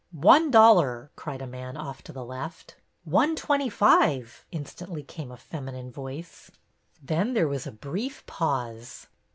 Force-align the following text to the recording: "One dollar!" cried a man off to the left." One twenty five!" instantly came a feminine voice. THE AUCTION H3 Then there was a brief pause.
"One 0.31 0.49
dollar!" 0.49 1.11
cried 1.15 1.43
a 1.43 1.45
man 1.45 1.77
off 1.77 2.01
to 2.05 2.11
the 2.11 2.25
left." 2.25 2.75
One 3.19 3.35
twenty 3.35 3.69
five!" 3.69 4.43
instantly 4.51 5.03
came 5.03 5.31
a 5.31 5.37
feminine 5.37 5.91
voice. 5.91 6.47
THE 6.47 6.49
AUCTION 6.49 7.03
H3 7.03 7.07
Then 7.25 7.33
there 7.35 7.47
was 7.47 7.67
a 7.67 7.71
brief 7.71 8.25
pause. 8.25 9.05